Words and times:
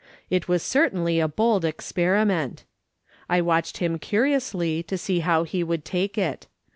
It 0.31 0.47
was 0.47 0.63
certainly 0.63 1.19
a, 1.19 1.27
bold 1.27 1.63
experiment. 1.63 2.63
I 3.29 3.39
watched 3.39 3.77
him 3.77 3.99
curiously 3.99 4.81
to 4.81 4.97
see 4.97 5.19
how 5.19 5.43
he 5.43 5.63
would 5.63 5.85
take 5.85 6.17
it. 6.17 6.47